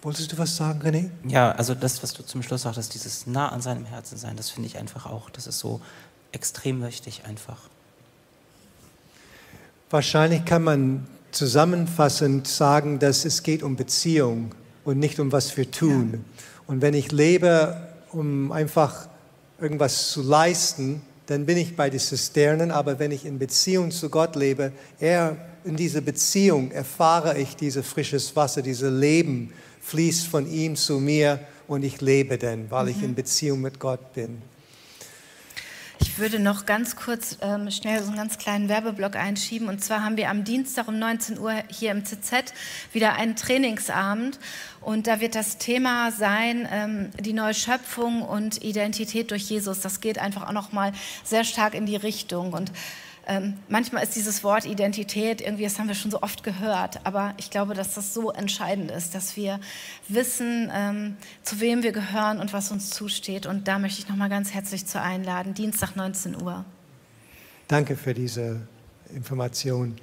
[0.03, 1.11] Wolltest du was sagen, René?
[1.25, 4.51] Ja, also das, was du zum Schluss sagtest, dieses nah an seinem Herzen sein, das
[4.51, 5.81] finde ich einfach auch, das ist so
[6.33, 7.59] extrem wichtig einfach.
[9.91, 14.55] Wahrscheinlich kann man zusammenfassend sagen, dass es geht um Beziehung
[14.85, 16.11] und nicht um was wir tun.
[16.13, 16.19] Ja.
[16.67, 17.77] Und wenn ich lebe,
[18.13, 19.09] um einfach
[19.61, 24.11] irgendwas zu leisten, dann bin ich bei den Zisternen, aber wenn ich in Beziehung zu
[24.11, 30.51] Gott lebe, er, in dieser Beziehung erfahre ich dieses frisches Wasser, dieses Leben fließt von
[30.51, 32.91] ihm zu mir und ich lebe denn, weil mhm.
[32.91, 34.43] ich in Beziehung mit Gott bin.
[36.03, 39.69] Ich würde noch ganz kurz ähm, schnell so einen ganz kleinen Werbeblock einschieben.
[39.69, 42.53] Und zwar haben wir am Dienstag um 19 Uhr hier im CZ
[42.93, 44.41] wieder einen Trainingsabend.
[44.81, 49.79] Und da wird das Thema sein, ähm, die neue Schöpfung und Identität durch Jesus.
[49.79, 50.93] Das geht einfach auch noch mal
[51.23, 52.53] sehr stark in die Richtung.
[52.53, 52.73] Und
[53.27, 57.35] ähm, manchmal ist dieses Wort Identität irgendwie, das haben wir schon so oft gehört, aber
[57.37, 59.61] ich glaube, dass das so entscheidend ist, dass wir
[60.09, 63.47] wissen, ähm, zu wem wir gehören und was uns zusteht.
[63.47, 65.55] Und da möchte ich noch mal ganz herzlich zu einladen.
[65.55, 66.65] Dienstag 19 Uhr.
[67.69, 68.61] Danke für diese
[69.15, 69.97] Information.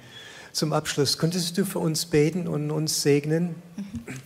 [0.52, 3.54] Zum Abschluss, könntest du für uns beten und uns segnen?
[3.76, 4.20] Mhm.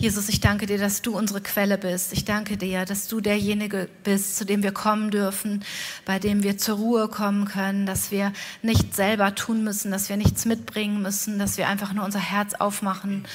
[0.00, 2.12] Jesus, ich danke dir, dass du unsere Quelle bist.
[2.12, 5.64] Ich danke dir, dass du derjenige bist, zu dem wir kommen dürfen,
[6.04, 8.32] bei dem wir zur Ruhe kommen können, dass wir
[8.62, 12.54] nichts selber tun müssen, dass wir nichts mitbringen müssen, dass wir einfach nur unser Herz
[12.54, 13.26] aufmachen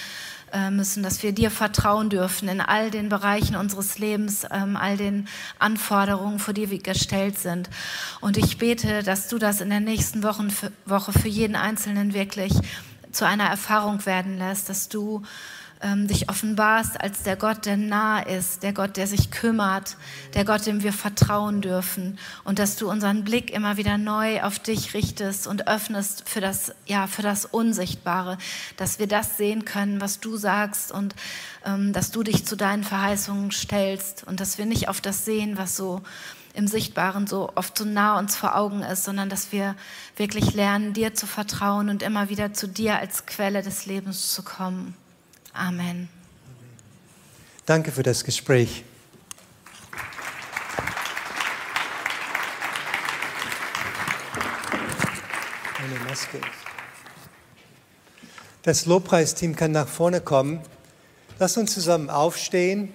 [0.54, 4.96] äh, müssen, dass wir dir vertrauen dürfen in all den Bereichen unseres Lebens, ähm, all
[4.96, 5.28] den
[5.60, 7.70] Anforderungen, vor die wir gestellt sind.
[8.22, 12.54] Und ich bete, dass du das in der nächsten Woche für jeden Einzelnen wirklich
[13.12, 15.24] zu einer Erfahrung werden lässt, dass du
[15.84, 19.98] ähm, dich offenbarst als der Gott, der nah ist, der Gott, der sich kümmert,
[20.34, 22.18] der Gott, dem wir vertrauen dürfen.
[22.44, 26.74] Und dass du unseren Blick immer wieder neu auf dich richtest und öffnest für das,
[26.86, 28.38] ja, für das Unsichtbare,
[28.78, 31.14] dass wir das sehen können, was du sagst und
[31.66, 34.24] ähm, dass du dich zu deinen Verheißungen stellst.
[34.24, 36.02] Und dass wir nicht auf das sehen, was so
[36.54, 39.76] im Sichtbaren so oft so nah uns vor Augen ist, sondern dass wir
[40.16, 44.44] wirklich lernen, dir zu vertrauen und immer wieder zu dir als Quelle des Lebens zu
[44.44, 44.96] kommen.
[45.54, 46.10] Amen.
[47.68, 48.84] Danke für das Gespräch.
[55.78, 56.42] Eine Maske.
[58.64, 60.60] Das Lobpreisteam kann nach vorne kommen.
[61.38, 62.92] Lass uns zusammen aufstehen.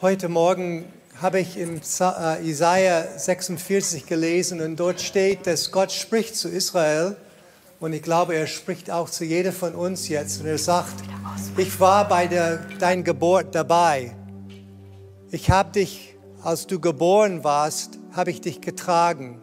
[0.00, 0.84] Heute Morgen
[1.20, 7.16] habe ich in äh, Isaiah 46 gelesen und dort steht, dass Gott spricht zu Israel
[7.80, 10.94] und ich glaube, er spricht auch zu jeder von uns jetzt und er sagt,
[11.56, 14.16] ich war bei der, dein Geburt dabei.
[15.30, 19.40] Ich habe dich, als du geboren warst, habe ich dich getragen.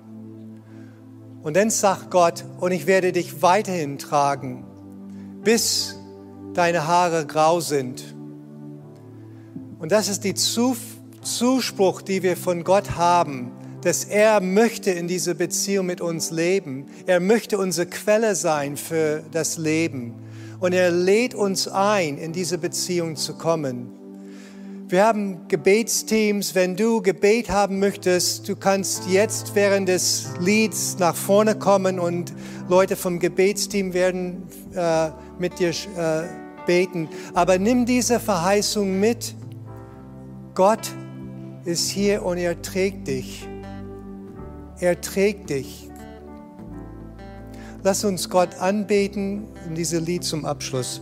[1.44, 4.66] Und dann sagt Gott, und ich werde dich weiterhin tragen,
[5.44, 5.98] bis
[6.54, 8.04] deine Haare grau sind.
[9.80, 13.52] Und das ist die Zuspruch, die wir von Gott haben
[13.84, 16.86] dass er möchte in dieser Beziehung mit uns leben.
[17.08, 20.14] Er möchte unsere Quelle sein für das Leben.
[20.60, 23.90] Und er lädt uns ein, in diese Beziehung zu kommen.
[24.88, 26.54] Wir haben Gebetsteams.
[26.54, 32.34] Wenn du Gebet haben möchtest, du kannst jetzt während des Lieds nach vorne kommen und
[32.68, 34.44] Leute vom Gebetsteam werden
[34.76, 35.10] äh,
[35.40, 36.24] mit dir äh,
[36.68, 37.08] beten.
[37.34, 39.34] Aber nimm diese Verheißung mit.
[40.54, 40.92] Gott
[41.64, 43.48] ist hier und er trägt dich.
[44.82, 45.90] Er trägt dich.
[47.84, 51.02] Lass uns Gott anbeten in diesem Lied zum Abschluss.